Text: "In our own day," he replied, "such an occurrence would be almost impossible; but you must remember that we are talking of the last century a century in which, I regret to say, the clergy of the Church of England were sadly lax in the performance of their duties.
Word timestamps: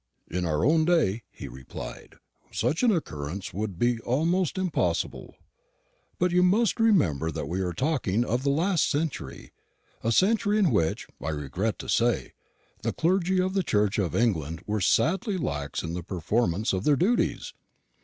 "In 0.31 0.45
our 0.47 0.65
own 0.65 0.83
day," 0.83 1.21
he 1.31 1.47
replied, 1.47 2.15
"such 2.49 2.81
an 2.81 2.91
occurrence 2.91 3.53
would 3.53 3.77
be 3.77 3.99
almost 3.99 4.57
impossible; 4.57 5.35
but 6.17 6.31
you 6.31 6.41
must 6.41 6.79
remember 6.79 7.29
that 7.29 7.45
we 7.45 7.59
are 7.61 7.71
talking 7.71 8.25
of 8.25 8.41
the 8.41 8.49
last 8.49 8.89
century 8.89 9.51
a 10.03 10.11
century 10.11 10.57
in 10.57 10.71
which, 10.71 11.05
I 11.21 11.29
regret 11.29 11.77
to 11.77 11.87
say, 11.87 12.33
the 12.81 12.93
clergy 12.93 13.39
of 13.39 13.53
the 13.53 13.61
Church 13.61 13.99
of 13.99 14.15
England 14.15 14.63
were 14.65 14.81
sadly 14.81 15.37
lax 15.37 15.83
in 15.83 15.93
the 15.93 16.01
performance 16.01 16.73
of 16.73 16.83
their 16.83 16.95
duties. 16.95 17.53